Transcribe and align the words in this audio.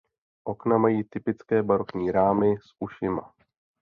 Okna 0.45 0.77
mají 0.77 1.03
typické 1.03 1.63
barokní 1.63 2.11
rámy 2.11 2.55
s 2.57 2.75
ušima. 2.79 3.33